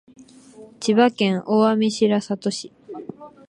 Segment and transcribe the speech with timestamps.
[0.79, 2.73] 千葉県大網白里市